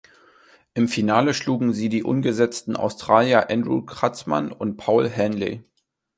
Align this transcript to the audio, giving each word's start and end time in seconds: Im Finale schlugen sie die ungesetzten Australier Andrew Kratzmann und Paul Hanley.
Im 0.73 0.87
Finale 0.87 1.31
schlugen 1.35 1.73
sie 1.73 1.87
die 1.87 2.03
ungesetzten 2.03 2.75
Australier 2.75 3.51
Andrew 3.51 3.83
Kratzmann 3.83 4.51
und 4.51 4.75
Paul 4.77 5.07
Hanley. 5.11 5.63